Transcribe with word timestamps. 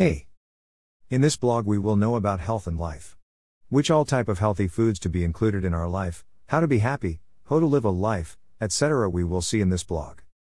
Hey! 0.00 0.28
In 1.10 1.20
this 1.20 1.36
blog 1.36 1.66
we 1.66 1.76
will 1.76 1.94
know 1.94 2.16
about 2.16 2.40
health 2.40 2.66
and 2.66 2.78
life. 2.78 3.18
Which 3.68 3.90
all 3.90 4.06
type 4.06 4.30
of 4.30 4.38
healthy 4.38 4.66
foods 4.66 4.98
to 5.00 5.10
be 5.10 5.24
included 5.24 5.62
in 5.62 5.74
our 5.74 5.90
life, 5.90 6.24
how 6.46 6.60
to 6.60 6.66
be 6.66 6.78
happy, 6.78 7.20
how 7.50 7.60
to 7.60 7.66
live 7.66 7.84
a 7.84 7.90
life, 7.90 8.38
etc. 8.62 9.10
we 9.10 9.24
will 9.24 9.42
see 9.42 9.60
in 9.60 9.68
this 9.68 9.84
blog. 9.84 10.20